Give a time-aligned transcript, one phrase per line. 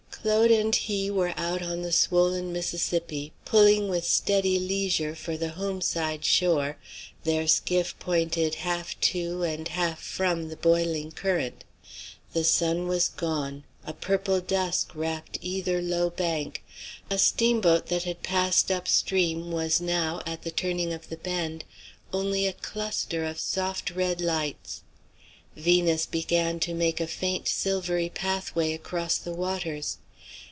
[0.23, 5.49] Claude and he were out on the swollen Mississippi pulling with steady leisure for the
[5.49, 6.77] home side shore,
[7.23, 11.63] their skiff pointed half to and half from the boiling current.
[12.33, 16.63] The sun was gone; a purple dusk wrapped either low bank;
[17.09, 21.63] a steamboat that had passed up stream was now, at the turning of the bend,
[22.13, 24.83] only a cluster of soft red lights;
[25.55, 29.97] Venus began to make a faint silvery pathway across the waters.